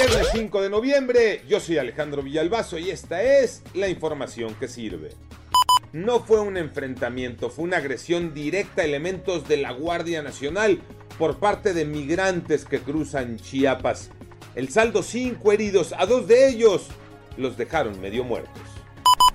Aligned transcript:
Viernes 0.00 0.28
5 0.32 0.62
de 0.62 0.70
noviembre, 0.70 1.42
yo 1.46 1.60
soy 1.60 1.76
Alejandro 1.76 2.22
Villalbazo 2.22 2.78
y 2.78 2.88
esta 2.88 3.22
es 3.22 3.62
la 3.74 3.86
información 3.86 4.54
que 4.54 4.66
sirve. 4.66 5.10
No 5.92 6.20
fue 6.20 6.40
un 6.40 6.56
enfrentamiento, 6.56 7.50
fue 7.50 7.66
una 7.66 7.76
agresión 7.76 8.32
directa 8.32 8.80
a 8.80 8.86
elementos 8.86 9.46
de 9.46 9.58
la 9.58 9.72
Guardia 9.72 10.22
Nacional 10.22 10.80
por 11.18 11.38
parte 11.38 11.74
de 11.74 11.84
migrantes 11.84 12.64
que 12.64 12.80
cruzan 12.80 13.36
Chiapas. 13.36 14.08
El 14.54 14.70
saldo 14.70 15.02
5 15.02 15.52
heridos, 15.52 15.92
a 15.94 16.06
dos 16.06 16.26
de 16.26 16.48
ellos 16.48 16.86
los 17.36 17.58
dejaron 17.58 18.00
medio 18.00 18.24
muertos. 18.24 18.69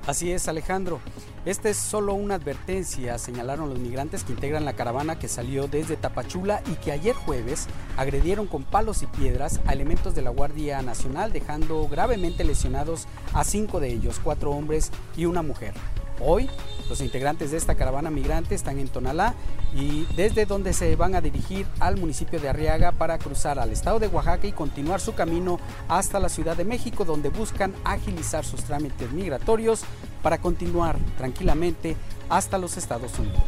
Así 0.08 0.32
es, 0.32 0.48
Alejandro. 0.48 1.00
Esta 1.46 1.70
es 1.70 1.78
solo 1.78 2.14
una 2.14 2.36
advertencia, 2.36 3.18
señalaron 3.18 3.70
los 3.70 3.80
migrantes 3.80 4.24
que 4.24 4.34
integran 4.34 4.64
la 4.64 4.74
caravana 4.74 5.18
que 5.18 5.28
salió 5.28 5.68
desde 5.68 5.98
Tapachula 5.98 6.62
y 6.72 6.76
que 6.76 6.92
ayer 6.92 7.16
jueves 7.16 7.66
agredieron 7.98 8.46
con 8.46 8.64
palos 8.64 9.02
y 9.02 9.08
piedras 9.08 9.62
a 9.66 9.74
elementos 9.74 10.14
de 10.14 10.22
la 10.22 10.30
Guardia 10.30 10.82
Nacional, 10.84 11.34
dejando 11.34 11.88
gravemente 11.88 12.44
lesionados 12.44 13.08
a 13.34 13.44
cinco 13.44 13.80
de 13.80 13.94
ellos, 13.94 14.22
cuatro 14.24 14.52
hombres 14.52 14.92
y 15.18 15.26
una 15.26 15.42
mujer. 15.42 15.74
Hoy, 16.20 16.50
los 16.90 17.02
integrantes 17.02 17.52
de 17.52 17.58
esta 17.58 17.76
caravana 17.76 18.10
migrante 18.10 18.56
están 18.56 18.80
en 18.80 18.88
Tonalá 18.88 19.34
y 19.76 20.06
desde 20.16 20.46
donde 20.46 20.72
se 20.74 20.96
van 20.96 21.16
a 21.16 21.22
dirigir 21.22 21.66
al 21.80 21.98
municipio 21.98 22.40
de 22.40 22.48
Arriaga 22.48 22.92
para 22.92 23.18
cruzar 23.18 23.60
al 23.60 23.72
estado 23.72 24.00
de 24.00 24.08
Oaxaca 24.08 24.48
y 24.48 24.52
continuar 24.52 25.02
su 25.02 25.14
camino 25.14 25.60
hasta 25.88 26.20
la 26.20 26.30
Ciudad 26.30 26.56
de 26.56 26.64
México, 26.64 27.04
donde 27.04 27.30
buscan 27.30 27.74
agilizar 27.84 28.46
sus 28.46 28.64
trámites 28.64 29.12
migratorios 29.12 29.82
para 30.22 30.38
continuar 30.38 30.98
tranquilamente 31.18 31.96
hasta 32.30 32.58
los 32.58 32.78
Estados 32.78 33.18
Unidos. 33.20 33.44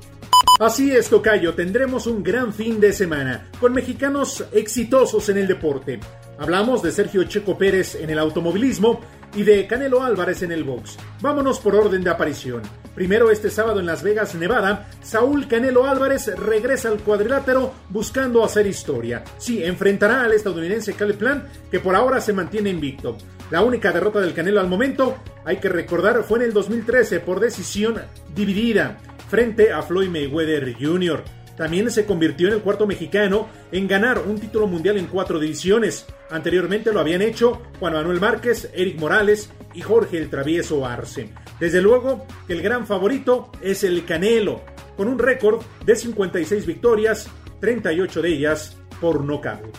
Así 0.58 0.90
es, 0.90 1.08
Tocayo, 1.08 1.54
tendremos 1.54 2.08
un 2.08 2.24
gran 2.24 2.52
fin 2.52 2.80
de 2.80 2.92
semana, 2.92 3.48
con 3.60 3.72
mexicanos 3.72 4.44
exitosos 4.52 5.28
en 5.28 5.38
el 5.38 5.46
deporte. 5.46 6.00
Hablamos 6.38 6.82
de 6.82 6.92
Sergio 6.92 7.24
Checo 7.24 7.58
Pérez 7.58 7.96
en 7.96 8.10
el 8.10 8.18
automovilismo 8.18 9.00
y 9.34 9.42
de 9.42 9.66
Canelo 9.66 10.02
Álvarez 10.02 10.42
en 10.42 10.52
el 10.52 10.62
box. 10.62 10.96
Vámonos 11.20 11.58
por 11.58 11.74
orden 11.74 12.04
de 12.04 12.10
aparición. 12.10 12.62
Primero 12.94 13.30
este 13.30 13.50
sábado 13.50 13.80
en 13.80 13.86
Las 13.86 14.02
Vegas, 14.02 14.34
Nevada, 14.36 14.88
Saúl 15.02 15.48
Canelo 15.48 15.86
Álvarez 15.86 16.32
regresa 16.38 16.88
al 16.90 16.98
cuadrilátero 16.98 17.74
buscando 17.88 18.44
hacer 18.44 18.66
historia. 18.66 19.24
Sí, 19.38 19.62
enfrentará 19.64 20.22
al 20.22 20.32
estadounidense 20.32 20.94
Caleb 20.94 21.18
Plant, 21.18 21.44
que 21.70 21.80
por 21.80 21.96
ahora 21.96 22.20
se 22.20 22.32
mantiene 22.32 22.70
invicto. 22.70 23.18
La 23.50 23.62
única 23.62 23.92
derrota 23.92 24.20
del 24.20 24.34
Canelo 24.34 24.60
al 24.60 24.68
momento, 24.68 25.16
hay 25.44 25.56
que 25.56 25.68
recordar, 25.68 26.22
fue 26.22 26.38
en 26.38 26.44
el 26.44 26.52
2013 26.52 27.20
por 27.20 27.40
decisión 27.40 27.96
dividida 28.34 28.98
frente 29.28 29.72
a 29.72 29.82
Floyd 29.82 30.08
Mayweather 30.08 30.74
Jr. 30.78 31.22
También 31.58 31.90
se 31.90 32.06
convirtió 32.06 32.46
en 32.46 32.54
el 32.54 32.60
cuarto 32.60 32.86
mexicano 32.86 33.48
en 33.72 33.88
ganar 33.88 34.20
un 34.20 34.38
título 34.38 34.68
mundial 34.68 34.96
en 34.96 35.06
cuatro 35.06 35.40
divisiones. 35.40 36.06
Anteriormente 36.30 36.92
lo 36.92 37.00
habían 37.00 37.20
hecho 37.20 37.60
Juan 37.80 37.94
Manuel 37.94 38.20
Márquez, 38.20 38.70
Eric 38.72 38.98
Morales 39.00 39.50
y 39.74 39.82
Jorge 39.82 40.18
el 40.18 40.30
Travieso 40.30 40.86
Arce. 40.86 41.30
Desde 41.58 41.82
luego 41.82 42.26
el 42.48 42.62
gran 42.62 42.86
favorito 42.86 43.50
es 43.60 43.82
el 43.82 44.04
Canelo, 44.04 44.62
con 44.96 45.08
un 45.08 45.18
récord 45.18 45.60
de 45.84 45.96
56 45.96 46.64
victorias, 46.64 47.28
38 47.60 48.22
de 48.22 48.28
ellas 48.28 48.76
por 49.00 49.24
nocaut. 49.24 49.76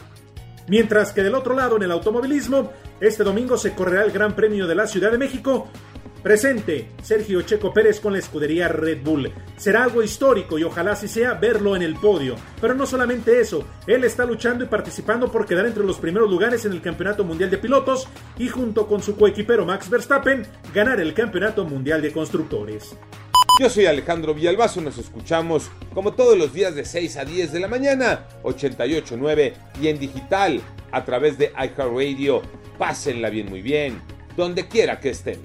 Mientras 0.67 1.13
que 1.13 1.23
del 1.23 1.34
otro 1.34 1.56
lado, 1.56 1.78
en 1.78 1.84
el 1.84 1.91
automovilismo, 1.91 2.72
este 3.00 3.23
domingo 3.23 3.57
se 3.57 3.73
correrá 3.73 4.03
el 4.03 4.11
Gran 4.11 4.35
Premio 4.35 4.67
de 4.67 4.75
la 4.75 4.85
Ciudad 4.85 5.11
de 5.11 5.17
México 5.17 5.69
Presente 6.24 6.90
Sergio 7.02 7.41
Checo 7.44 7.74
Pérez 7.74 8.02
con 8.02 8.12
la 8.12 8.19
escudería 8.19 8.68
Red 8.68 9.03
Bull. 9.03 9.31
Será 9.56 9.85
algo 9.85 10.03
histórico 10.03 10.59
y 10.59 10.63
ojalá 10.63 10.91
así 10.91 11.07
sea 11.07 11.35
verlo 11.35 11.78
en 11.78 11.81
el 11.81 11.96
podio. 11.96 12.35
Pero 12.59 12.74
no 12.74 12.85
solamente 12.85 13.40
eso, 13.40 13.66
él 13.88 14.03
está 14.03 14.25
luchando 14.25 14.66
y 14.66 14.68
participando 14.68 15.31
por 15.31 15.46
quedar 15.46 15.66
entre 15.66 15.85
los 15.85 15.97
primeros 15.97 16.29
lugares 16.29 16.66
en 16.66 16.74
el 16.74 16.81
Campeonato 16.81 17.24
Mundial 17.24 17.50
de 17.50 17.58
Pilotos 17.58 18.08
y 18.38 18.50
junto 18.50 18.85
con 18.85 19.02
su 19.02 19.16
coequipero 19.16 19.66
Max 19.66 19.90
Verstappen 19.90 20.46
ganar 20.74 21.00
el 21.00 21.13
Campeonato 21.13 21.63
Mundial 21.63 22.02
de 22.02 22.12
Constructores. 22.12 22.97
Yo 23.62 23.69
soy 23.69 23.85
Alejandro 23.85 24.34
Villalbazo, 24.34 24.81
nos 24.81 24.97
escuchamos 24.97 25.69
como 25.94 26.13
todos 26.13 26.38
los 26.38 26.53
días 26.53 26.75
de 26.75 26.84
6 26.84 27.16
a 27.18 27.25
10 27.25 27.53
de 27.53 27.59
la 27.62 27.68
mañana, 27.69 28.28
88.9 28.44 29.53
y 29.81 29.88
en 29.88 30.00
digital 30.00 30.62
a 30.91 31.06
través 31.06 31.38
de 31.38 31.53
iHeartRadio. 31.58 32.41
Pásenla 32.78 33.29
bien, 33.29 33.50
muy 33.50 33.62
bien, 33.62 34.02
donde 34.35 34.68
quiera 34.68 35.00
que 35.00 35.09
estén. 35.09 35.40